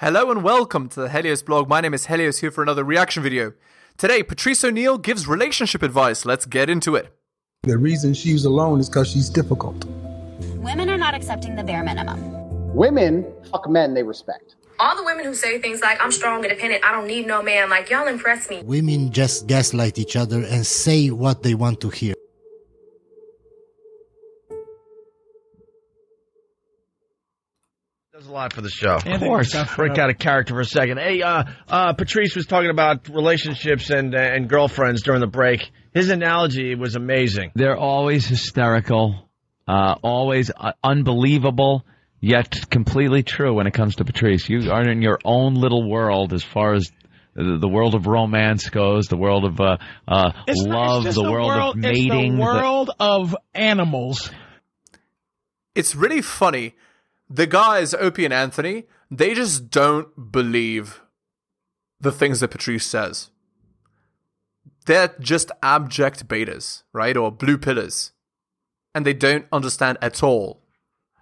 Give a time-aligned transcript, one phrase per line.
[0.00, 1.68] Hello and welcome to the Helios blog.
[1.68, 3.54] My name is Helios here for another reaction video.
[3.96, 6.24] Today, Patrice O'Neal gives relationship advice.
[6.24, 7.12] Let's get into it.
[7.64, 9.84] The reason she's alone is because she's difficult.
[10.54, 12.72] Women are not accepting the bare minimum.
[12.76, 14.54] Women fuck men they respect.
[14.78, 17.68] All the women who say things like, I'm strong, independent, I don't need no man,
[17.68, 18.62] like, y'all impress me.
[18.62, 22.14] Women just gaslight each other and say what they want to hear.
[28.18, 28.96] Does a lot for the show.
[28.96, 29.54] Of course.
[29.76, 30.98] Break out of character for a second.
[30.98, 35.70] Hey, uh, uh, Patrice was talking about relationships and uh, and girlfriends during the break.
[35.94, 37.52] His analogy was amazing.
[37.54, 39.28] They're always hysterical,
[39.68, 41.84] uh, always uh, unbelievable,
[42.20, 44.48] yet completely true when it comes to Patrice.
[44.48, 46.90] You are in your own little world as far as
[47.36, 49.76] the, the world of romance goes, the world of uh,
[50.08, 52.10] uh, It's not- love, it's just the world, of mating.
[52.10, 54.28] It's the the- world of animals.
[55.76, 56.74] It's really funny.
[57.30, 61.02] The guys, Opie and Anthony, they just don't believe
[62.00, 63.30] the things that Patrice says.
[64.86, 67.16] They're just abject betas, right?
[67.16, 68.12] Or blue pillars.
[68.94, 70.62] And they don't understand at all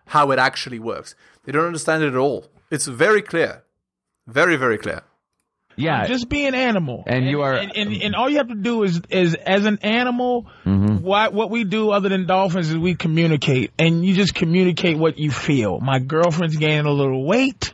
[0.08, 1.16] how it actually works.
[1.44, 2.47] They don't understand it at all.
[2.70, 3.64] It's very clear.
[4.27, 5.03] Very, very clear.
[5.77, 7.05] Yeah, Just be an animal.
[7.06, 9.78] And you are- and, and, and all you have to do is is as an
[9.82, 10.46] animal.
[10.64, 11.05] Mm-hmm.
[11.05, 15.19] What what we do other than dolphins is we communicate, and you just communicate what
[15.19, 15.78] you feel.
[15.80, 17.72] My girlfriend's gaining a little weight.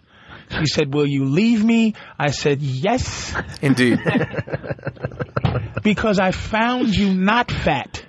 [0.50, 4.00] She said, "Will you leave me?" I said, "Yes," Indeed.
[5.82, 8.04] because I found you not fat.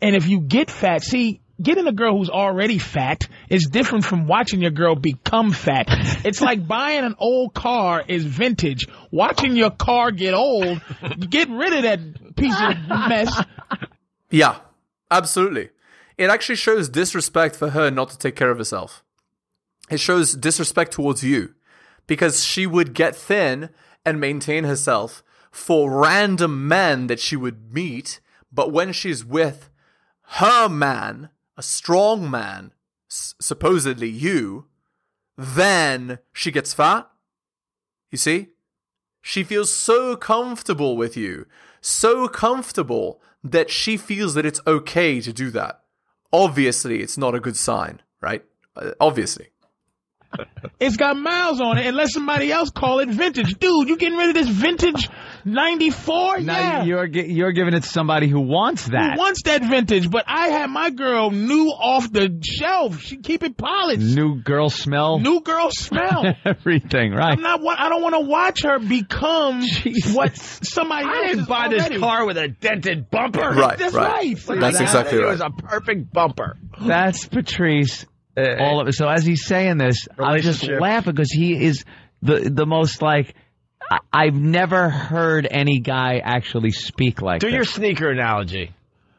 [0.00, 4.26] And if you get fat, see, getting a girl who's already fat is different from
[4.26, 5.86] watching your girl become fat.
[6.24, 8.86] It's like buying an old car is vintage.
[9.10, 10.82] Watching your car get old,
[11.30, 13.44] get rid of that piece of mess.
[14.30, 14.58] Yeah,
[15.10, 15.70] absolutely.
[16.18, 19.02] It actually shows disrespect for her not to take care of herself.
[19.90, 21.54] It shows disrespect towards you
[22.06, 23.70] because she would get thin
[24.04, 28.20] and maintain herself for random men that she would meet,
[28.52, 29.70] but when she's with
[30.32, 32.72] her man, a strong man,
[33.10, 34.66] s- supposedly you,
[35.36, 37.10] then she gets fat.
[38.10, 38.48] You see?
[39.20, 41.46] She feels so comfortable with you,
[41.82, 45.82] so comfortable that she feels that it's okay to do that.
[46.32, 48.44] Obviously, it's not a good sign, right?
[48.76, 49.48] Uh, obviously.
[50.78, 53.58] It's got miles on it, let somebody else call it vintage.
[53.58, 55.08] Dude, you getting rid of this vintage
[55.44, 56.40] 94?
[56.40, 56.84] now yeah.
[56.84, 59.14] you're you're giving it to somebody who wants that.
[59.14, 60.10] Who wants that vintage?
[60.10, 63.00] But I had my girl new off the shelf.
[63.00, 64.00] She keep it polished.
[64.02, 66.34] New girl smell, New girl smell.
[66.44, 67.32] everything, right?
[67.36, 67.60] I'm not.
[67.62, 69.62] wa- I don't want to watch her become
[70.12, 73.40] what somebody else I didn't is buy this car with a dented bumper.
[73.50, 74.12] Right, That's right.
[74.12, 74.48] right.
[74.48, 74.82] Look That's that.
[74.84, 75.30] exactly It right.
[75.32, 76.56] was a perfect bumper.
[76.80, 78.06] That's Patrice.
[78.36, 78.92] Uh, all of it.
[78.92, 80.80] So as he's saying this, I'm just Relationship.
[80.80, 81.84] laughing because he is
[82.22, 83.34] the the most like
[83.90, 87.46] I, I've never heard any guy actually speak like that.
[87.46, 87.54] Do this.
[87.56, 88.72] your sneaker analogy.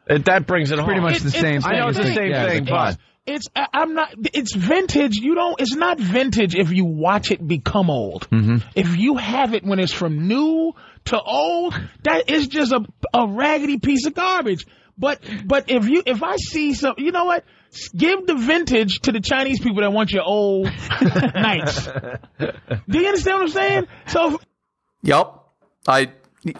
[0.06, 0.86] It, that brings it home.
[0.86, 1.72] pretty much It- the it- same thing.
[1.72, 3.46] I know it's the same yeah, thing, but- It's.
[3.54, 4.14] I'm not.
[4.34, 5.16] It's vintage.
[5.16, 5.60] You don't.
[5.60, 8.28] It's not vintage if you watch it become old.
[8.30, 8.56] Mm-hmm.
[8.74, 10.72] If you have it when it's from new
[11.06, 12.80] to old, that is just a
[13.14, 14.66] a raggedy piece of garbage.
[14.98, 17.44] But but if you if I see some, you know what?
[17.96, 20.64] Give the vintage to the Chinese people that want your old
[21.34, 21.86] nights.
[21.86, 23.86] Do you understand what I'm saying?
[24.08, 24.40] So
[25.02, 25.52] Yup.
[25.86, 26.12] I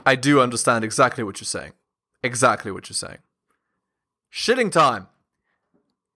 [0.04, 1.72] I do understand exactly what you're saying.
[2.22, 3.18] Exactly what you're saying.
[4.32, 5.08] Shitting time.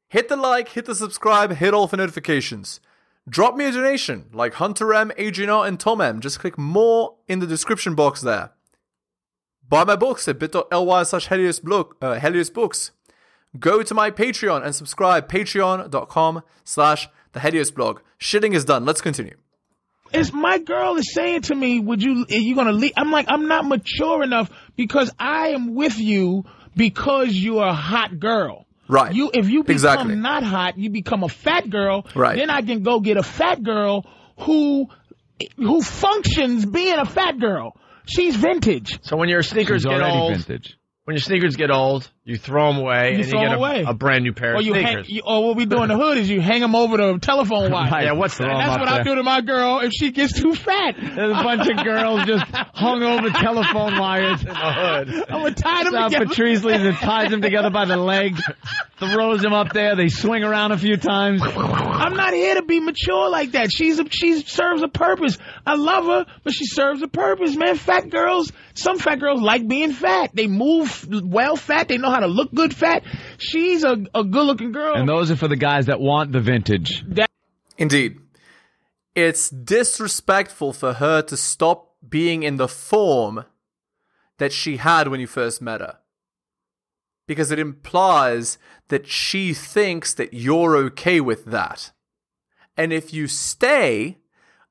[0.09, 2.81] Hit the like, hit the subscribe, hit all for notifications.
[3.29, 6.21] Drop me a donation like Hunter M, Adrian R, and Tom M.
[6.21, 8.51] Just click more in the description box there.
[9.67, 11.61] Buy my books at bit.ly slash Helios,
[12.03, 12.91] uh, Helios Books.
[13.59, 18.01] Go to my Patreon and subscribe, patreon.com slash the Helios blog.
[18.21, 18.84] Shitting is done.
[18.84, 19.37] Let's continue.
[20.15, 22.25] It's my girl is saying to me, "Would you?
[22.31, 26.45] Are you gonna leave?" I'm like, I'm not mature enough because I am with you
[26.77, 28.67] because you're a hot girl.
[28.89, 29.15] Right.
[29.15, 30.17] You, if you become Exactly.
[30.17, 32.07] not hot, you become a fat girl.
[32.15, 32.37] Right.
[32.37, 34.05] Then I can go get a fat girl
[34.41, 34.89] who,
[35.57, 37.77] who functions being a fat girl.
[38.07, 38.99] She's vintage.
[39.03, 40.77] So when your sneakers She's get old, vintage.
[41.05, 43.84] when your sneakers get old, you throw them away You and you get a, away.
[43.86, 45.97] a brand new pair Or of you, hang, you, or what we do in the
[45.97, 48.03] hood is you hang them over the telephone wire.
[48.03, 48.47] Yeah, what's that?
[48.48, 50.94] That's what I do to my girl if she gets too fat.
[50.98, 55.09] There's a bunch of girls just hung over telephone wires in the hood.
[55.28, 56.26] I'm gonna tie them Now together.
[56.28, 58.36] Patrice leaves and ties them together by the leg,
[58.98, 59.94] throws them up there.
[59.94, 61.42] They swing around a few times.
[61.44, 63.71] I'm not here to be mature like that.
[63.71, 65.36] She's a, she serves a purpose.
[65.66, 67.76] I love her, but she serves a purpose, man.
[67.76, 70.30] Fat girls, some fat girls like being fat.
[70.32, 71.88] They move well fat.
[71.88, 73.03] They know how to look good fat.
[73.39, 74.95] She's a, a good looking girl.
[74.95, 77.05] And those are for the guys that want the vintage.
[77.77, 78.19] Indeed.
[79.15, 83.45] it's disrespectful for her to stop being in the form
[84.39, 85.99] that she had when you first met her.
[87.27, 88.59] Because it implies
[88.89, 91.93] that she thinks that you're okay with that.
[92.77, 94.19] And if you stay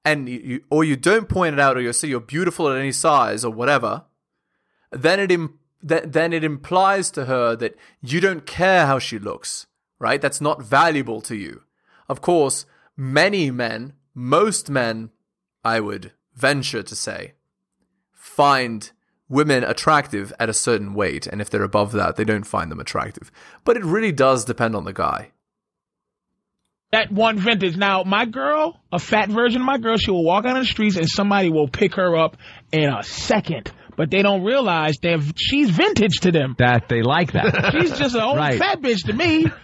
[0.05, 2.77] and you, you or you don't point it out or you say you're beautiful at
[2.77, 4.03] any size or whatever,
[4.91, 5.57] then it Im-
[5.87, 9.67] th- then it implies to her that you don't care how she looks,
[9.99, 10.21] right?
[10.21, 11.61] That's not valuable to you.
[12.09, 12.65] Of course,
[12.97, 15.11] many men, most men,
[15.63, 17.33] I would venture to say,
[18.11, 18.91] find
[19.29, 22.79] women attractive at a certain weight, and if they're above that, they don't find them
[22.79, 23.31] attractive.
[23.63, 25.31] But it really does depend on the guy.
[26.91, 27.75] that one vintage.
[27.75, 30.65] Now, my girl, a fat version of my girl, she will walk out on the
[30.67, 32.37] streets and somebody will pick her up
[32.71, 33.71] in a second.
[33.95, 36.55] But they don't realize that she's vintage to them.
[36.57, 37.71] That they like that.
[37.79, 38.57] She's just an old Right.
[38.57, 39.45] fat bitch to me.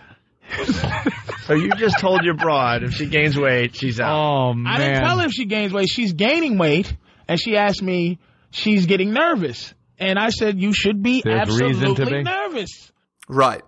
[1.45, 4.15] So you just told your broad if she gains weight, she's out.
[4.15, 4.71] oh man.
[4.71, 5.87] I didn't tell her if she gains weight.
[5.89, 6.95] She's gaining weight,
[7.27, 8.19] and she asked me,
[8.51, 9.73] she's getting nervous.
[9.97, 12.23] And I said, you should be There's reason to absolutely be.
[12.23, 12.91] nervous.
[13.27, 13.63] Right.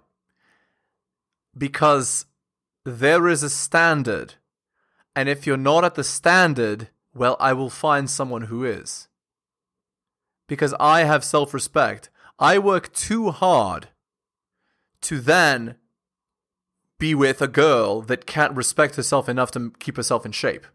[1.57, 2.25] Because
[2.85, 4.35] there is a standard.
[5.15, 9.07] And if you're not at the standard, well, I will find someone who is.
[10.51, 12.09] Because I have self respect.
[12.37, 13.87] I work too hard
[14.99, 15.75] to then
[16.99, 20.67] be with a girl that can't respect herself enough to keep herself in shape.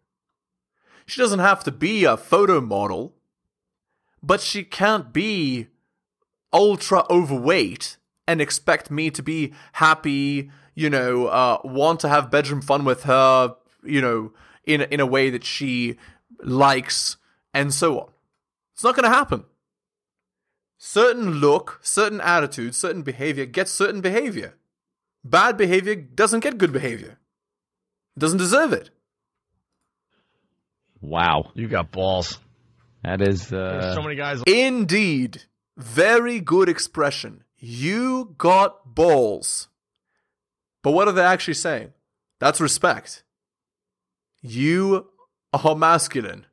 [1.04, 3.16] She doesn't have to be a photo model,
[4.22, 5.66] but she can't be
[6.54, 12.62] ultra overweight and expect me to be happy, you know, uh, want to have bedroom
[12.62, 14.32] fun with her, you know,
[14.64, 15.98] in in a way that she
[16.42, 17.18] likes,
[17.52, 18.08] and so on.
[18.72, 19.44] It's not going to happen.
[20.78, 24.54] Certain look, certain attitude, certain behavior gets certain behavior.
[25.24, 27.18] Bad behavior doesn't get good behavior.
[28.16, 28.90] It doesn't deserve it.
[31.00, 31.50] Wow.
[31.54, 32.38] You got balls.
[33.02, 34.42] That is There's uh so many guys.
[34.46, 35.42] Indeed.
[35.76, 37.44] Very good expression.
[37.58, 39.68] You got balls.
[40.82, 41.92] But what are they actually saying?
[42.38, 43.24] That's respect.
[44.42, 45.08] You
[45.52, 46.46] are masculine.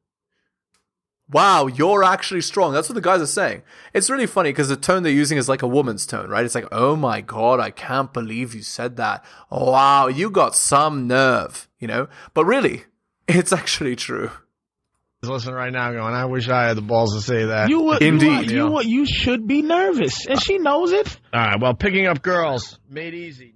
[1.31, 2.73] Wow, you're actually strong.
[2.73, 3.63] That's what the guys are saying.
[3.93, 6.45] It's really funny because the tone they're using is like a woman's tone, right?
[6.45, 9.23] It's like, oh my God, I can't believe you said that.
[9.49, 12.07] Wow, you got some nerve, you know?
[12.33, 12.83] But really,
[13.27, 14.29] it's actually true.
[15.23, 17.69] listening right now going, I wish I had the balls to say that.
[17.69, 18.51] You would, Indeed.
[18.51, 21.17] You, would- you, you should be nervous, and she knows it.
[21.33, 21.59] All right.
[21.59, 23.53] Well, picking up girls made easy.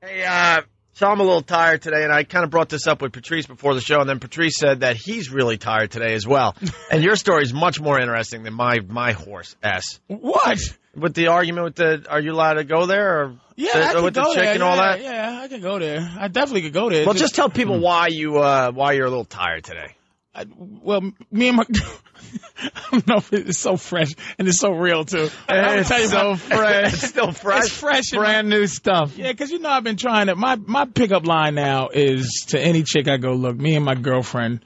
[0.00, 0.62] Hey, uh,
[0.98, 3.46] so I'm a little tired today, and I kind of brought this up with Patrice
[3.46, 6.56] before the show, and then Patrice said that he's really tired today as well.
[6.90, 10.00] and your story is much more interesting than my my horse s.
[10.08, 10.58] What?
[10.96, 13.92] With the argument with the, are you allowed to go there or Yeah, the- I
[13.94, 14.54] could with the go chick there.
[14.54, 15.00] and all yeah, that?
[15.02, 16.00] Yeah, I could go there.
[16.18, 17.06] I definitely could go there.
[17.06, 17.54] Well, just tell Hmm.
[17.54, 19.94] people why you uh, why you're a little tired today.
[20.34, 21.00] I, well,
[21.30, 21.64] me and my.
[22.62, 25.28] I don't know if it's so fresh and it's so real too.
[25.48, 26.92] I'll It's tell you so what- fresh.
[26.94, 27.64] It's still fresh.
[27.64, 29.16] It's fresh, and- brand new stuff.
[29.16, 30.34] Yeah, because you know I've been trying to.
[30.36, 33.56] My my pickup line now is to any chick I go look.
[33.56, 34.64] Me and my girlfriend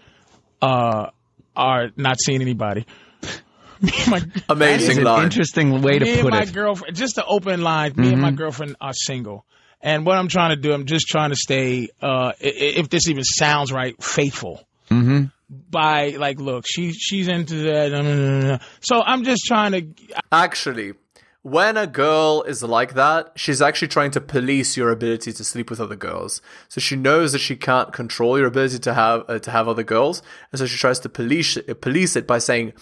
[0.60, 1.10] uh,
[1.56, 2.86] are not seeing anybody.
[3.80, 5.24] Me and my That is Amazing an line.
[5.24, 6.52] interesting way to me and put my it.
[6.52, 9.44] girlfriend, just to open line, me and my girlfriend are single.
[9.80, 12.88] And what I'm trying to do, I'm just trying to stay, uh, i- i- if
[12.88, 14.64] this even sounds right, faithful.
[14.88, 15.24] Mm-hmm.
[15.70, 18.60] By like, look, she she's into that.
[18.80, 20.14] So I'm just trying to.
[20.30, 20.94] Actually,
[21.42, 25.70] when a girl is like that, she's actually trying to police your ability to sleep
[25.70, 26.40] with other girls.
[26.68, 29.82] So she knows that she can't control your ability to have uh, to have other
[29.82, 30.22] girls,
[30.52, 32.72] and so she tries to police police it by saying,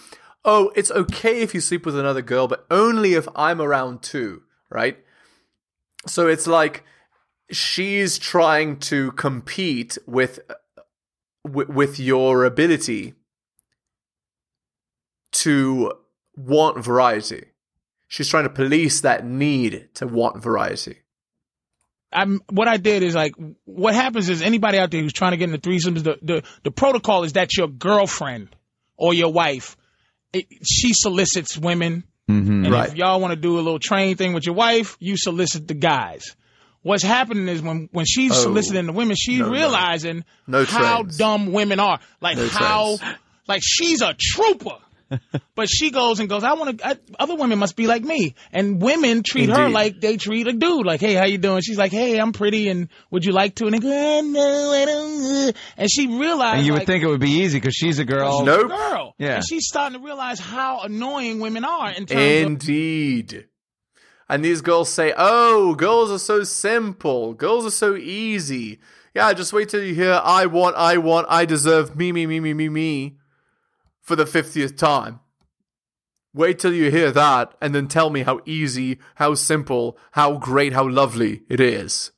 [0.44, 4.42] "Oh, it's okay if you sleep with another girl, but only if I'm around too."
[4.70, 4.98] Right?
[6.06, 6.84] So it's like
[7.50, 10.40] she's trying to compete with
[11.44, 13.14] with, with your ability
[15.32, 15.92] to
[16.36, 17.44] want variety.
[18.08, 20.98] She's trying to police that need to want variety.
[22.12, 25.36] I'm what I did is like what happens is anybody out there who's trying to
[25.36, 28.48] get into threesomes, the the, the protocol is that your girlfriend
[28.96, 29.76] or your wife,
[30.32, 32.64] it, she solicits women, Mm-hmm.
[32.66, 32.88] and Right.
[32.88, 35.74] if y'all want to do a little train thing with your wife, you solicit the
[35.74, 36.36] guys.
[36.82, 38.34] What's happening is when when she's Oh.
[38.42, 39.52] soliciting the women, she's No, no.
[39.52, 41.16] realizing No how trains.
[41.18, 42.00] dumb women are.
[42.20, 43.16] Like No how, trains.
[43.46, 44.76] like she's a trooper.
[45.56, 46.44] But she goes and goes.
[46.44, 46.98] I want to.
[47.18, 50.86] Other women must be like me, and women treat her like they treat a dude.
[50.86, 51.60] Like, hey, how you doing?
[51.62, 53.64] She's like, hey, I'm pretty, and would you like to?
[53.66, 55.48] And they go, "Eh, no, I don't.
[55.48, 57.98] uh." And she realized, And you would like, think it would be easy because she's
[57.98, 58.38] a girl.
[58.38, 58.66] she's Nope.
[58.66, 59.14] a girl.
[59.18, 59.34] Yeah.
[59.34, 63.46] And she's starting to realize how annoying women are in terms of Indeed.
[64.30, 67.34] And these girls say, "Oh, girls are so simple.
[67.34, 68.78] Girls are so easy.
[69.12, 72.38] Yeah, just wait till you hear I want, I want, I deserve, me, me, me,
[72.38, 73.16] me, me, me
[74.02, 75.18] for the 50th time.
[76.32, 80.72] Wait till you hear that and then tell me how easy, how simple, how great,
[80.72, 82.12] how lovely it is.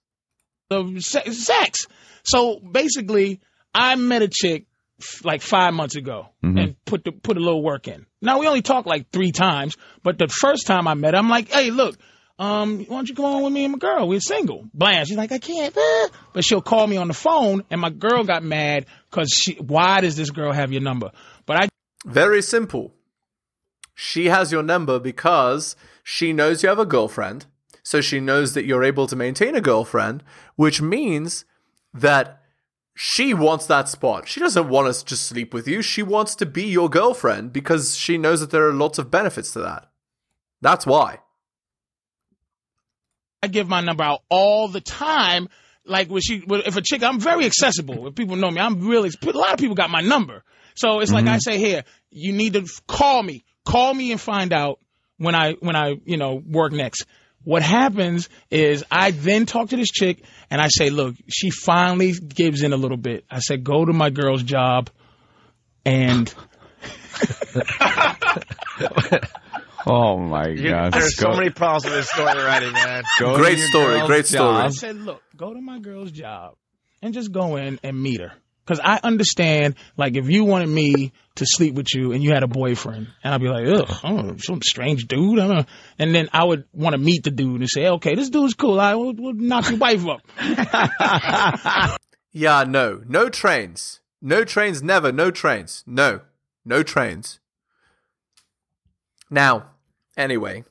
[0.99, 1.87] se- sex.
[2.25, 3.41] So basically,
[3.75, 4.67] I met a chick
[5.03, 8.07] f- like five months ago and put the put a little work in.
[8.21, 11.29] Now we only talked like three times, but the first time I met her, I'm
[11.29, 11.99] like, hey, look,
[12.39, 14.09] um, why don't you come on with me and my girl?
[14.09, 14.65] We're single.
[14.75, 15.07] Bland.
[15.09, 15.77] She's like, I can't.
[15.77, 19.55] uh," But she'll call me on the phone, and my girl got mad because she.
[19.55, 21.13] Why does this girl have your number?
[21.47, 21.69] But I
[22.07, 22.95] Very simple.
[23.95, 27.47] She has your number because she knows you have a girlfriend.
[27.85, 30.23] So she knows that you're able to maintain a girlfriend,
[30.57, 31.45] which means
[31.93, 32.42] that
[32.95, 34.29] she wants that spot.
[34.29, 35.83] She doesn't want us to sleep with you.
[35.83, 39.53] She wants to be your girlfriend because she knows that there are lots of benefits
[39.53, 39.91] to that.
[40.61, 41.19] That's why.
[43.43, 45.49] I give my number out all the time.
[45.85, 48.07] Like when she, if a chick, I'm very accessible.
[48.07, 49.11] If people know me, I'm really.
[49.11, 50.45] A lot of people got my number,
[50.75, 51.39] so it's like I mm-hmm.
[51.39, 54.79] say here, you need to call me, call me and find out
[55.17, 57.05] when I when I you know work next.
[57.45, 62.13] What happens is I then talk to this chick and I say, look, she finally
[62.13, 63.25] gives in a little bit.
[63.31, 64.91] I said, go to my girl's job,
[65.85, 66.33] and
[69.85, 70.93] Oh my You- God!
[70.93, 73.03] there's so many problems with this story already, man.
[73.19, 74.55] go Great story, girl's great story.
[74.57, 74.73] I job.
[74.75, 76.55] said, look, go to my girl's job
[77.03, 78.33] and just go in and meet her.
[78.65, 82.45] Cause I understand, like, if you wanted me to sleep with you and you had
[82.45, 85.41] a boyfriend, and I'd be like, ugh, know, some strange dude.
[85.41, 85.65] I don't know.
[85.99, 88.79] And then I would want to meet the dude and say, okay, this dude's cool.
[88.79, 91.99] I will we'll knock your wife up.
[92.33, 93.03] Yeah, no.
[93.07, 94.01] No trains.
[94.23, 95.13] No trains, never.
[95.13, 95.85] No trains.
[95.87, 96.21] No.
[96.65, 97.41] No trains.
[99.31, 99.67] Now,
[100.17, 100.65] anyway.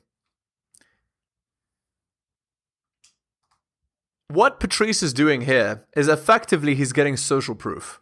[4.32, 8.00] What Patrice is doing here is effectively he's getting social proof.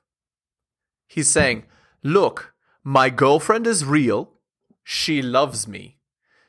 [1.08, 1.64] He's saying,
[2.04, 4.30] look, my girlfriend is real.
[4.84, 5.98] She loves me.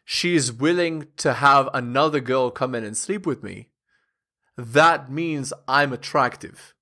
[0.05, 3.69] She is willing to have another girl come in and sleep with me.
[4.55, 6.75] That means I'm attractive.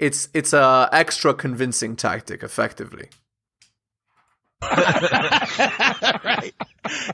[0.00, 3.08] It's it's a extra convincing tactic, effectively.
[6.24, 6.54] right.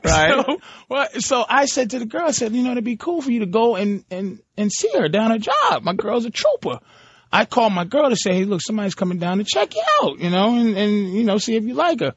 [0.03, 0.45] Right.
[0.45, 3.21] So, well, so I said to the girl, I said, you know, it'd be cool
[3.21, 5.83] for you to go and, and, and see her down her job.
[5.83, 6.79] My girl's a trooper.
[7.31, 10.19] I called my girl to say, hey, look, somebody's coming down to check you out,
[10.19, 12.15] you know, and, and you know, see if you like her.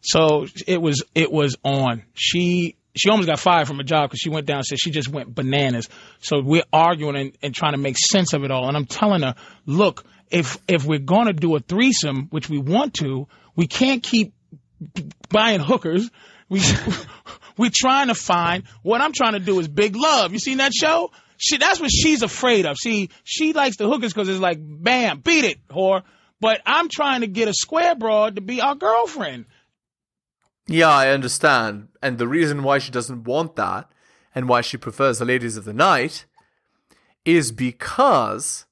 [0.00, 2.04] So it was it was on.
[2.14, 4.90] She she almost got fired from a job because she went down and said she
[4.90, 5.88] just went bananas.
[6.20, 8.68] So we're arguing and, and trying to make sense of it all.
[8.68, 9.34] And I'm telling her,
[9.66, 13.26] look, if if we're gonna do a threesome, which we want to,
[13.56, 14.33] we can't keep
[15.28, 16.10] buying hookers.
[16.48, 16.60] We
[17.56, 20.32] we're trying to find what I'm trying to do is big love.
[20.32, 21.10] You seen that show?
[21.36, 22.76] She that's what she's afraid of.
[22.76, 26.02] See, she likes the hookers because it's like, bam, beat it, whore.
[26.40, 29.46] But I'm trying to get a square broad to be our girlfriend.
[30.66, 31.88] Yeah, I understand.
[32.02, 33.90] And the reason why she doesn't want that
[34.34, 36.24] and why she prefers the ladies of the night
[37.24, 38.66] is because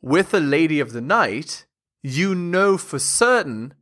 [0.00, 1.66] with a lady of the night,
[2.02, 3.74] you know for certain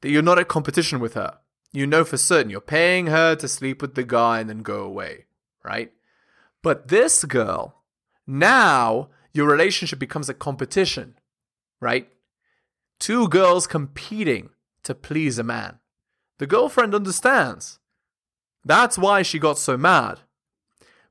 [0.00, 1.38] that you're not at competition with her.
[1.72, 4.82] You know for certain you're paying her to sleep with the guy and then go
[4.82, 5.26] away,
[5.64, 5.92] right?
[6.62, 7.82] But this girl,
[8.26, 11.18] now your relationship becomes a competition,
[11.80, 12.08] right?
[12.98, 14.50] Two girls competing
[14.84, 15.78] to please a man.
[16.38, 17.78] The girlfriend understands.
[18.64, 20.20] That's why she got so mad.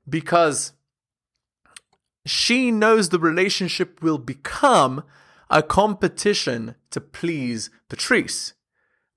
[0.08, 0.74] Because
[2.26, 5.04] she knows the relationship will become
[5.50, 8.54] a competition to please Patrice,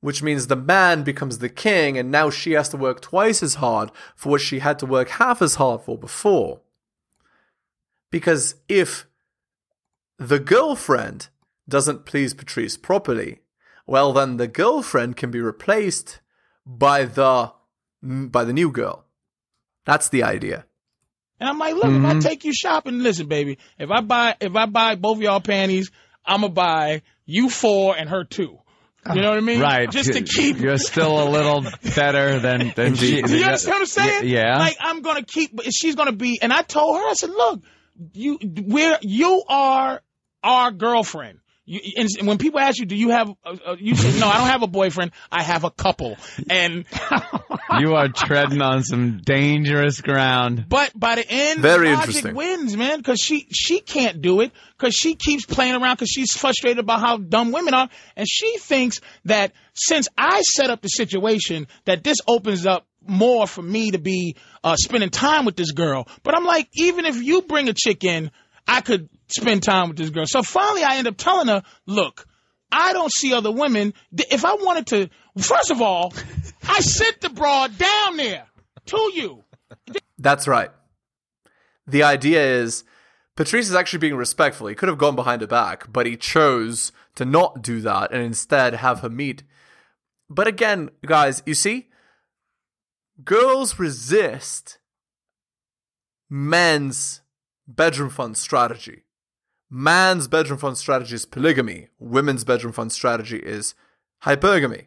[0.00, 3.56] which means the man becomes the king, and now she has to work twice as
[3.56, 6.60] hard for what she had to work half as hard for before.
[8.10, 9.06] Because if
[10.18, 11.28] the girlfriend
[11.68, 13.40] doesn't please Patrice properly,
[13.86, 16.20] well then the girlfriend can be replaced
[16.64, 17.52] by the
[18.02, 19.04] by the new girl.
[19.84, 20.64] That's the idea.
[21.40, 22.18] And I'm like, look, if I mm-hmm.
[22.18, 25.90] take you shopping, listen, baby, if I buy if I buy both of y'all panties,
[26.24, 28.58] I'ma buy you four and her two.
[29.14, 29.60] You know what I mean?
[29.60, 29.90] Right.
[29.90, 33.18] Just to keep You're still a little better than than she.
[33.18, 33.38] Indeed.
[33.38, 34.28] You understand what I'm saying?
[34.28, 34.58] Yeah.
[34.58, 36.40] Like I'm gonna keep, but she's gonna be.
[36.40, 37.62] And I told her, I said, look,
[38.12, 40.00] you, we're you are
[40.42, 41.40] our girlfriend.
[41.68, 43.28] You, and when people ask you, do you have?
[43.44, 45.10] Uh, uh, you say, no, I don't have a boyfriend.
[45.30, 46.16] I have a couple.
[46.48, 46.86] And
[47.78, 50.64] you are treading on some dangerous ground.
[50.66, 52.34] but by the end, Very logic interesting.
[52.34, 56.32] wins, man, because she she can't do it because she keeps playing around because she's
[56.32, 60.88] frustrated about how dumb women are, and she thinks that since I set up the
[60.88, 65.72] situation, that this opens up more for me to be uh, spending time with this
[65.72, 66.08] girl.
[66.22, 68.30] But I'm like, even if you bring a chick in,
[68.66, 70.26] I could spend time with this girl.
[70.26, 72.26] So finally, I end up telling her, look,
[72.70, 73.94] I don't see other women.
[74.12, 75.08] If I wanted to,
[75.40, 76.12] first of all,
[76.68, 78.46] I sent the broad down there
[78.86, 79.44] to you.
[80.18, 80.70] That's right.
[81.86, 82.84] The idea is
[83.36, 84.66] Patrice is actually being respectful.
[84.66, 88.22] He could have gone behind her back, but he chose to not do that and
[88.22, 89.44] instead have her meet.
[90.28, 91.88] But again, guys, you see,
[93.24, 94.78] girls resist
[96.28, 97.22] men's
[97.66, 99.04] bedroom fun strategy.
[99.70, 101.88] Man's bedroom fun strategy is polygamy.
[101.98, 103.74] Women's bedroom fun strategy is
[104.24, 104.86] hypergamy.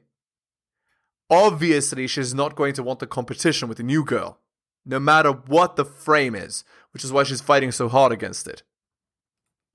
[1.29, 4.39] Obviously, she's not going to want the competition with a new girl,
[4.85, 8.63] no matter what the frame is, which is why she's fighting so hard against it.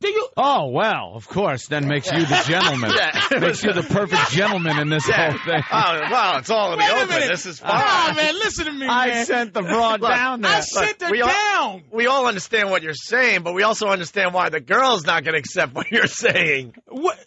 [0.00, 0.28] Do you?
[0.36, 1.68] Oh well, of course.
[1.68, 2.90] Then makes you the gentleman.
[3.40, 5.62] makes you the perfect gentleman in this whole thing.
[5.72, 7.08] Oh, well, it's all in Wait the open.
[7.08, 7.28] minute.
[7.28, 8.14] This is Oh, fine.
[8.16, 9.26] man, listen to me, I man.
[9.26, 10.52] sent the broad Look, down there.
[10.52, 11.82] I sent her we all- down.
[11.90, 15.32] we all understand what you're saying, but we also understand why the girl's not going
[15.32, 16.74] to accept what you're saying.
[16.88, 17.18] What?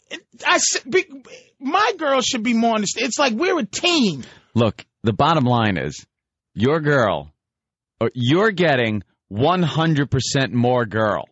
[0.46, 1.06] I s- be,
[1.60, 3.08] my girl should be more understand.
[3.08, 4.24] It's like we're a team.
[4.54, 6.06] Look, the bottom line is,
[6.54, 7.32] your girl,
[8.14, 11.28] you're getting 100% more girl.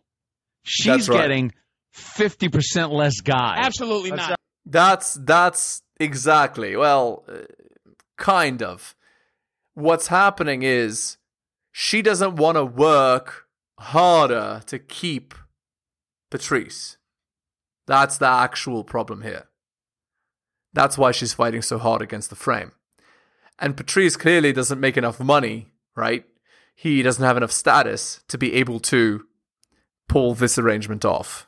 [0.68, 1.18] She's right.
[1.18, 1.52] getting
[1.94, 3.56] 50% less guy.
[3.58, 4.40] Absolutely That's not.
[4.70, 7.38] That's that's exactly well, uh,
[8.18, 8.94] kind of.
[9.74, 11.16] What's happening is
[11.72, 13.46] she doesn't want to work
[13.78, 15.34] harder to keep
[16.30, 16.98] Patrice.
[17.86, 19.44] That's the actual problem here.
[20.74, 22.72] That's why she's fighting so hard against the frame.
[23.58, 26.24] And Patrice clearly doesn't make enough money, right?
[26.74, 29.24] He doesn't have enough status to be able to
[30.08, 31.46] pull this arrangement off.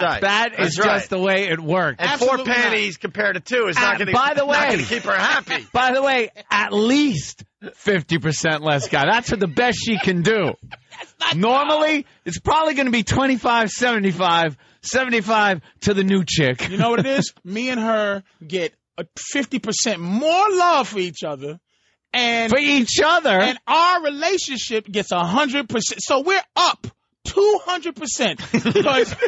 [0.00, 0.20] Right.
[0.20, 1.08] That is That's just right.
[1.08, 1.96] the way it works.
[2.00, 4.12] And Absolutely four panties compared to two is not going to.
[4.12, 5.66] by the way- not going keep her happy.
[5.72, 9.06] By the way, at least 50% less guy.
[9.10, 10.52] That's the best she can do.
[11.34, 16.68] Normally, it's probably going to be 25, 75, 75 to the new chick.
[16.68, 17.32] You know what it is?
[17.44, 21.58] Me and her get a fifty percent more love for each other,
[22.12, 23.30] and For each other.
[23.30, 26.02] and our relationship gets a hundred percent.
[26.02, 26.86] So we're up
[27.26, 29.14] two hundred percent because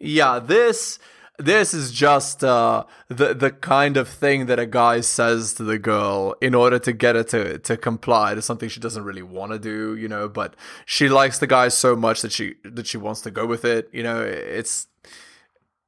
[0.00, 0.98] Yeah, this
[1.38, 5.78] this is just uh, the the kind of thing that a guy says to the
[5.78, 9.52] girl in order to get her to to comply to something she doesn't really want
[9.52, 10.28] to do, you know.
[10.28, 13.64] But she likes the guy so much that she that she wants to go with
[13.64, 13.88] it.
[13.92, 14.86] You know, it's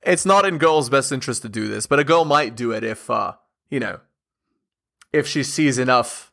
[0.03, 2.85] it's not in girls' best interest to do this, but a girl might do it
[2.85, 3.33] if uh,
[3.71, 4.01] you know,
[5.13, 6.28] if she sees enough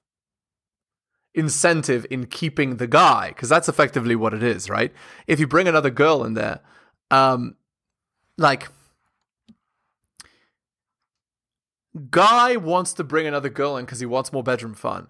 [1.35, 4.93] incentive in keeping the guy, because that's effectively what it is, right?
[5.27, 6.61] If you bring another girl in there,
[7.11, 7.55] um,
[8.37, 8.69] like
[12.09, 15.07] guy wants to bring another girl in because he wants more bedroom fun.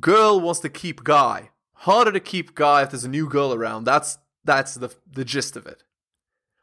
[0.00, 1.50] Girl wants to keep guy.
[1.74, 3.84] Harder to keep guy if there's a new girl around.
[3.84, 5.82] That's that's the the gist of it.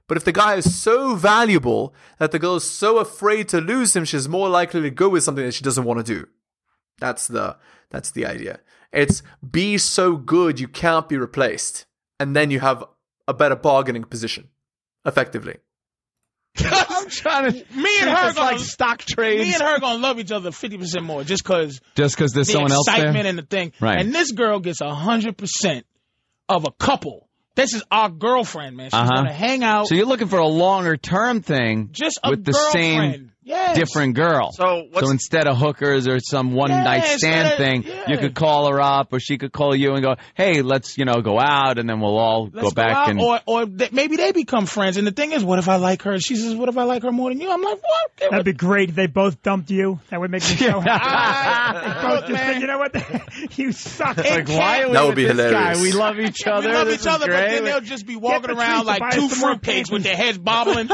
[0.08, 3.96] But if the guy is so valuable that the girl is so afraid to lose
[3.96, 6.28] him she's more likely to go with something that she doesn't want to do
[7.00, 7.56] that's the
[7.90, 8.60] that's the idea
[8.92, 11.86] it's be so good you can't be replaced
[12.20, 12.84] and then you have
[13.28, 14.48] a better bargaining position
[15.06, 15.56] effectively
[16.58, 17.58] I'm trying to.
[17.76, 19.44] me and her It's like gonna, stock trades.
[19.48, 22.48] me and her gonna love each other fifty percent more just because Just because there's
[22.48, 23.26] the someone else excitement there.
[23.28, 23.72] and the thing.
[23.80, 24.00] Right.
[24.00, 25.86] And this girl gets hundred percent
[26.50, 27.30] of a couple.
[27.56, 28.88] This is our girlfriend, man.
[28.90, 29.10] She's Uh-huh.
[29.16, 29.88] gonna hang out.
[29.88, 33.76] So you're looking for a longer term thing just a with the same Yes.
[33.78, 34.52] different girl.
[34.52, 38.04] So what's so instead of hookers or some one night stand instead of- thing, yeah.
[38.12, 41.06] you could call her up or she could call you and go, "Hey, let's you
[41.06, 43.92] know go out and then we'll all Let's go back out, and." or or th-
[43.92, 44.98] maybe they become friends.
[44.98, 46.20] And the thing is, what if I like her?
[46.20, 48.54] She says, "What if I like her more than you?" I'm like, "What?" That'd be
[48.54, 50.00] great if they both dumped you.
[50.12, 50.90] That would make me so happy.
[51.04, 53.58] I- both just said, you know what?
[53.58, 54.18] you suck.
[54.18, 55.78] like, why are we That would be this hilarious.
[55.78, 55.82] Guy?
[55.82, 56.68] We love each other.
[56.70, 59.26] We love This each is other, but then they'll just be walking around like two
[59.26, 60.90] us some fruitcakes with their heads bobbling.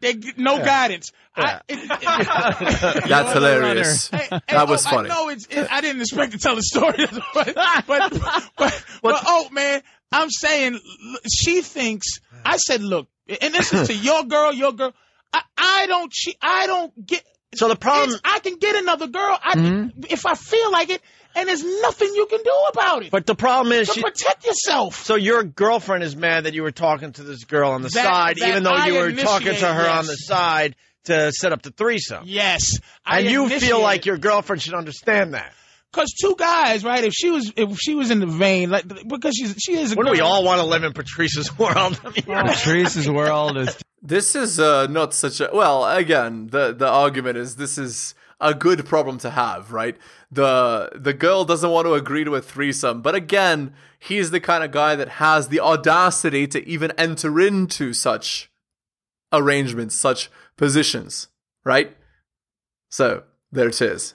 [0.00, 1.12] they get no guidance.
[1.34, 1.71] I, it, it,
[3.08, 5.46] that's hilarious Hey, hey, that was oh, funny I know it's.
[5.46, 7.54] It, I didn't expect to tell the story, but
[7.86, 8.22] but
[8.56, 10.78] but, but oh man, I'm saying
[11.32, 12.20] she thinks.
[12.44, 14.92] I said, look, and this is to your girl, your girl.
[15.32, 16.12] I, I don't.
[16.14, 16.34] She.
[16.40, 17.24] I don't get.
[17.54, 19.38] So the problem- is I can get another girl.
[19.42, 20.04] I, mm-hmm.
[20.08, 21.02] if I feel like it,
[21.34, 23.10] and there's nothing you can do about it.
[23.10, 25.04] But the problem is, to she, protect yourself.
[25.04, 28.04] so your girlfriend is mad that you were talking to this girl on the That-
[28.04, 31.52] side, that even though you were talking to her initiated, on the side to set
[31.52, 32.24] up the threesome.
[32.26, 35.52] Yes, I and you feel like your girlfriend should understand that.
[35.92, 37.04] Cause two guys, right?
[37.04, 39.92] If she was, if she was in the vein, like because she's, she is.
[39.92, 42.00] A Wouldn't we all want to live in Patrice's world?
[42.04, 45.86] I Patrice's world is This is uh, not such a well.
[45.86, 49.96] Again, the the argument is this is a good problem to have, right?
[50.32, 54.64] The the girl doesn't want to agree to a threesome, but again, he's the kind
[54.64, 58.50] of guy that has the audacity to even enter into such
[59.32, 61.28] arrangements, such positions,
[61.64, 61.96] right?
[62.90, 64.14] So there it is.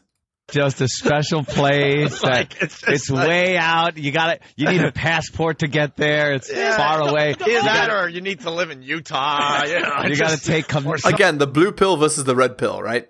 [0.49, 3.97] Just a special place that Like, it's, it's like- way out.
[3.97, 6.31] You got to You need a passport to get there.
[6.33, 7.31] It's far away.
[7.31, 9.65] Either that or you need to live in Utah.
[9.65, 12.81] You, know, You got to take com- Again, the blue pill versus the red pill,
[12.81, 13.09] right?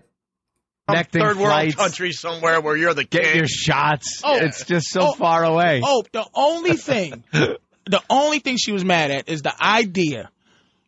[0.90, 1.76] connecting third world flights.
[1.76, 3.36] country somewhere where you're the get king.
[3.40, 4.22] your shots.
[4.24, 4.38] Oh.
[4.38, 5.12] it's just so Oh.
[5.14, 5.82] far away.
[5.84, 10.32] Oh, the only thing, the only thing she was mad at is the idea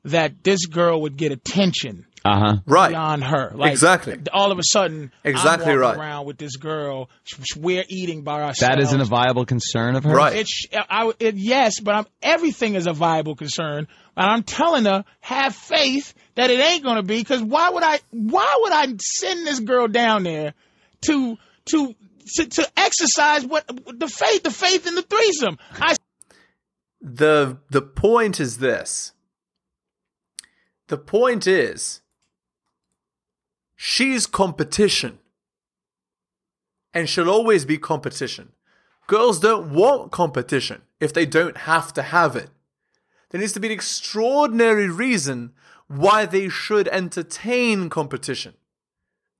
[0.05, 2.55] that this girl would get attention Uh huh.
[2.65, 2.89] Right.
[2.89, 3.51] beyond her.
[3.55, 4.17] Like, Exactly.
[4.33, 5.97] All of a sudden, Exactly I'm right.
[5.97, 7.09] around with this girl.
[7.25, 8.59] sh- sh- We're eating by ourselves.
[8.75, 10.13] That isn't a viable concern of hers.
[10.15, 10.35] Right.
[10.38, 15.03] It's I, it, yes, but I'm, everything is a viable concern, and I'm telling her
[15.21, 17.17] have faith that it ain't gonna be.
[17.19, 17.99] Because why would I?
[18.12, 20.53] Why would I send this girl down there
[21.07, 21.95] to to
[22.35, 25.57] to, to exercise what the faith, the faith in the threesome?
[25.79, 25.95] I
[27.01, 29.13] the the point is this
[30.89, 32.02] the point is
[33.75, 35.19] she's competition.
[36.93, 38.54] And she'll always be competition.
[39.08, 42.49] Girls don't want competition if they don't have to have it.
[43.30, 45.54] There needs to be an extraordinary reason
[45.88, 48.56] why they should entertain competition.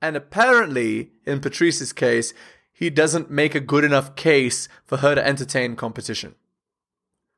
[0.02, 2.34] And apparently in patrice's case
[2.72, 6.36] he doesn't make a good enough case for her to entertain competition.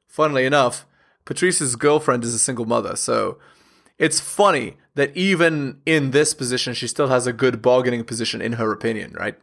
[0.08, 0.86] Funnily enough,
[1.26, 3.40] Patrice's girlfriend is a single mother, so
[4.02, 8.54] it's funny that even in this position, she still has a good bargaining position, in
[8.54, 9.38] her opinion, right?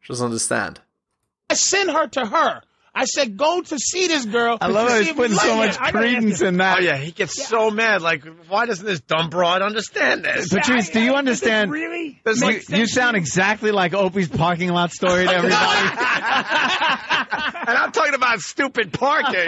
[0.00, 0.80] She doesn't understand.
[1.48, 2.62] I send her to her.
[2.96, 4.56] I said, go to see this girl.
[4.60, 6.78] I love to how he's putting so much I gotta credence in that.
[6.78, 8.02] Oh yeah, he gets so mad.
[8.02, 10.48] Like, why doesn't this dumb broad understand this?
[10.48, 11.72] Patrice, do you understand?
[11.72, 12.20] Really?
[12.22, 15.54] There's You, you sound exactly like Opie's parking lot story to everybody.
[17.66, 19.46] and I'm talking about stupid parking.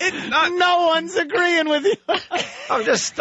[0.00, 1.96] It's not, no one's agreeing with you.
[2.70, 3.18] I'm just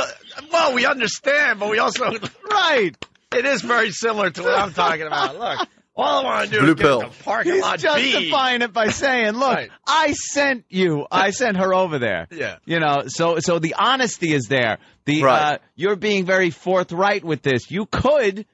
[0.51, 2.11] well, we understand, but we also
[2.51, 2.91] right.
[3.33, 5.39] it is very similar to what I'm talking about.
[5.39, 7.01] Look, all I want to do Blue is get pill.
[7.01, 7.83] to parking He's lot B.
[7.83, 9.69] justifying it by saying, "Look, Right.
[9.85, 11.05] I sent you.
[11.11, 12.27] I sent her over there.
[12.31, 12.57] Yeah.
[12.65, 14.79] You know, so so the honesty is there.
[15.05, 15.53] The Right.
[15.53, 17.69] uh, you're being very forthright with this.
[17.69, 18.45] You could,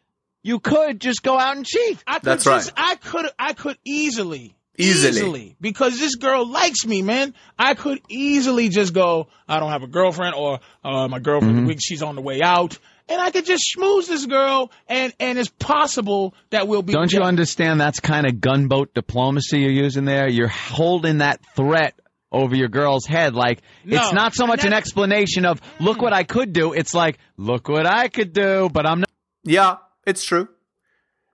[0.44, 2.04] you could just go out and cheat.
[2.08, 2.90] I could That's just, right.
[2.92, 5.56] I could, I could easily, Easily.
[5.62, 7.36] because this girl likes me, man.
[7.58, 9.28] I could easily just go.
[9.48, 12.78] I don't have a girlfriend, or uh, my girlfriend, we- she's on the way out,
[13.10, 16.94] and I could just schmooze this girl, and and it's possible that we'll be.
[16.94, 17.82] Don't you understand?
[17.82, 20.28] That's kind of gunboat diplomacy you're using there.
[20.30, 22.00] You're holding that threat
[22.32, 23.34] over your girl's head.
[23.34, 23.98] Like No.
[23.98, 26.74] it's not so much an explanation of look what I could do.
[26.74, 29.10] It's like look what I could do, but I'm not.
[29.44, 30.48] Yeah, it's true.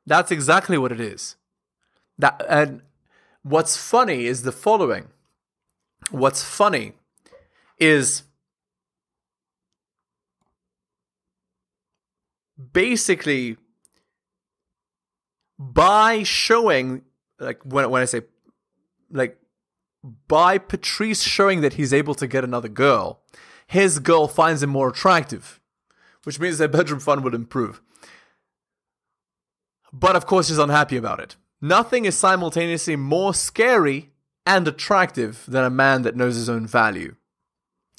[0.05, 1.35] That's exactly what it is.
[2.17, 2.81] That and
[3.43, 5.07] what's funny is the following.
[6.11, 6.93] What's funny
[7.77, 8.23] is
[12.73, 13.57] basically
[15.57, 17.03] by showing
[17.39, 18.21] like when when I say
[19.11, 19.37] like
[20.27, 23.21] by Patrice showing that he's able to get another girl,
[23.67, 25.59] his girl finds him more attractive,
[26.23, 27.81] which means their bedroom fun would improve.
[29.91, 31.35] But of course, she's unhappy about it.
[31.61, 34.11] Nothing is simultaneously more scary
[34.45, 37.15] and attractive than a man that knows his own value.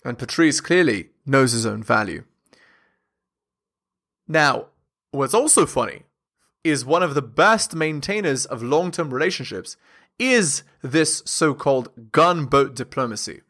[0.05, 2.25] And Patrice clearly knows his own value.
[4.29, 4.67] Now,
[5.11, 6.03] what's also funny
[6.65, 9.77] is one of the best maintainers of long term relationships
[10.19, 13.43] is this so called gunboat diplomacy.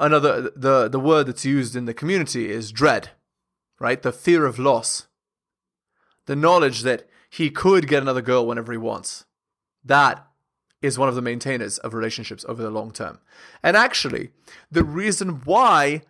[0.00, 3.10] Another, the, the word that's used in the community is dread,
[3.78, 4.02] right?
[4.02, 5.06] The fear of loss.
[6.26, 9.24] The knowledge that he could get another girl whenever he wants.
[9.84, 10.26] That
[10.82, 13.18] is one of the maintainers of relationships over the long term.
[13.62, 14.30] And actually,
[14.70, 16.02] the reason why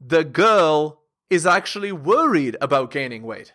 [0.00, 3.52] the girl is actually worried about gaining weight.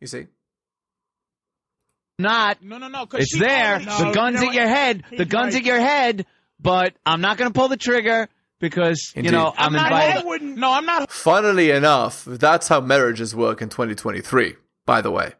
[0.00, 0.26] You see?
[2.18, 2.62] Not.
[2.62, 3.06] No, no, no.
[3.06, 3.74] 'cause It's she there.
[3.76, 4.76] already- the gun's you know at your what?
[4.76, 5.04] head.
[5.16, 5.60] The gun's right.
[5.60, 6.26] at your head.
[6.58, 8.28] But I'm not going to pull the trigger
[8.60, 9.30] because Indeed.
[9.30, 10.22] you know I'm, I'm not invited.
[10.22, 10.56] I wouldn't.
[10.56, 14.54] No, I'm not Funnily enough, that's how marriages work in 2023,
[14.86, 15.34] by the way.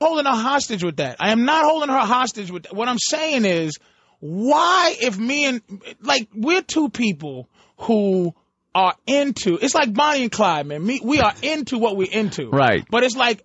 [0.00, 1.16] holding her hostage with that.
[1.20, 2.74] I am not holding her hostage with that.
[2.74, 3.76] What I'm saying is,
[4.20, 5.62] why, if me and,
[6.00, 7.50] like, we're two people
[7.80, 8.34] who
[8.76, 10.84] are into, it's like Bonnie and Clyde, man.
[10.84, 12.50] Me, we are into what we're into.
[12.50, 12.84] Right.
[12.90, 13.42] But it's like,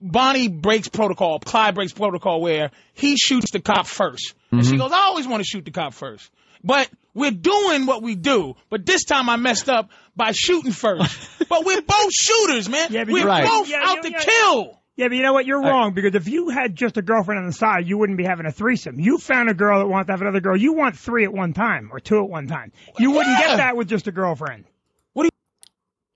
[0.00, 4.70] Bonnie breaks protocol, Clyde breaks protocol where he shoots the cop 1st And Mm-hmm.
[4.70, 6.30] she goes, I always want to shoot the cop first.
[6.62, 8.54] But we're doing what we do.
[8.70, 11.16] But this time I messed up by shooting first.
[11.48, 12.88] but we're both shooters, man.
[12.92, 13.46] Yeah, we're Right.
[13.48, 14.24] both Yeah, out you- to yeah.
[14.24, 14.80] kill.
[14.96, 15.44] Yeah, but you know what?
[15.44, 18.24] You're wrong because if you had just a girlfriend on the side, you wouldn't be
[18.24, 18.98] having a threesome.
[18.98, 20.56] You found a girl that wants to have another girl.
[20.56, 22.72] You want three at one time or two at one time.
[22.98, 24.64] You wouldn't get that with just a girlfriend.
[25.12, 25.28] What do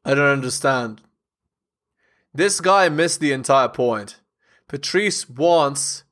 [0.04, 1.02] I don't understand.
[2.32, 4.20] This guy missed the entire point.
[4.66, 6.04] Patrice wants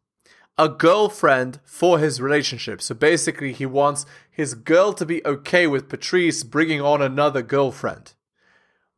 [0.59, 2.83] a girlfriend for his relationship.
[2.83, 8.13] So basically, he wants his girl to be okay with Patrice bringing on another girlfriend.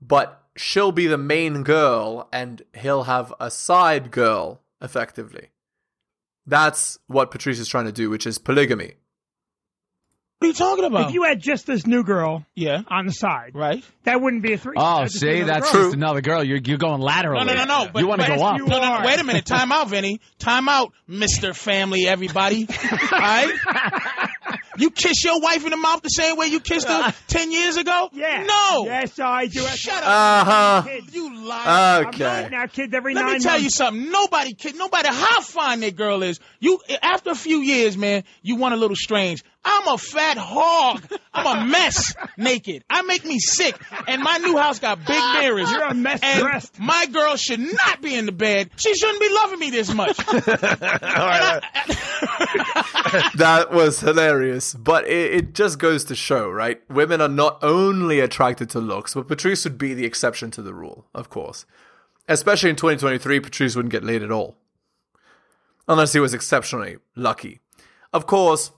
[0.00, 5.48] But she'll be the main girl and he'll have a side girl, effectively.
[6.46, 8.94] That's what Patrice is trying to do, which is polygamy.
[10.38, 11.08] What are you talking about?
[11.08, 12.80] If you had just this new girl yeah.
[12.88, 13.84] on the side, Right.
[14.04, 14.82] that wouldn't be a threesome.
[14.82, 15.82] Oh, That'd see, that's girl.
[15.82, 16.42] just another girl.
[16.42, 17.44] You're you're going laterally.
[17.44, 17.90] No, no, no, no.
[17.92, 18.56] But, you want to go up.
[18.56, 19.44] you No, no, wait a minute.
[19.44, 20.22] Time out, Vinny.
[20.38, 21.54] Time out, Mr.
[21.54, 22.66] Family, everybody.
[23.12, 24.28] All right?
[24.80, 27.76] You kiss your wife in the mouth the same way you kissed her 10 years
[27.76, 28.08] ago?
[28.12, 28.44] Yeah.
[28.44, 28.84] No.
[28.86, 29.60] Yes, I do.
[29.60, 30.08] Shut up.
[30.08, 30.82] Uh huh.
[30.88, 31.14] Kids.
[31.14, 31.60] You liar.
[31.66, 32.48] I'm Okay.
[32.50, 32.92] now, kids.
[32.94, 33.64] Every Let nine me tell months.
[33.64, 34.10] you something.
[34.10, 38.24] Nobody, kid, no matter how fine that girl is, you after a few years, man,
[38.42, 39.44] you want a little strange.
[39.64, 41.02] I'm a fat hog.
[41.34, 42.84] I'm a mess naked.
[42.88, 43.78] I make me sick.
[44.08, 45.70] And my new house got big mirrors.
[45.70, 46.78] You're a mess and dressed.
[46.78, 48.70] My girl should not be in the bed.
[48.76, 50.16] She shouldn't be loving me this much.
[53.34, 54.74] that was hilarious.
[54.74, 56.80] But it, it just goes to show, right?
[56.90, 60.74] Women are not only attracted to looks, but Patrice would be the exception to the
[60.74, 61.66] rule, of course.
[62.28, 64.56] Especially in 2023, Patrice wouldn't get laid at all.
[65.88, 67.60] Unless he was exceptionally lucky.
[68.12, 68.70] Of course,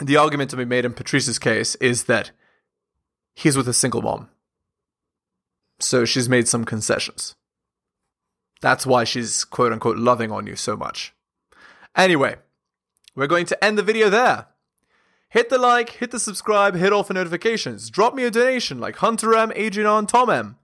[0.00, 2.30] the argument to be made in Patrice's case is that
[3.34, 4.28] he's with a single mom.
[5.80, 7.34] So she's made some concessions.
[8.60, 11.14] That's why she's quote unquote loving on you so much.
[11.96, 12.36] Anyway,
[13.14, 14.46] we're going to end the video there.
[15.28, 17.90] Hit the like, hit the subscribe, hit all for notifications.
[17.90, 20.56] Drop me a donation like Hunter M, Adrian R, and Tom M.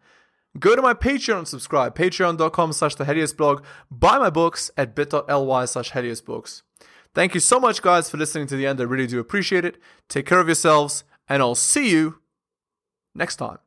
[0.58, 3.64] Go to my Patreon and subscribe, patreon.com slash the blog.
[3.90, 6.62] Buy my books at bit.ly slash Helios books.
[7.18, 8.80] Thank you so much, guys, for listening to the end.
[8.80, 9.76] I really do appreciate it.
[10.08, 12.20] Take care of yourselves, and I'll see you
[13.12, 13.58] next time.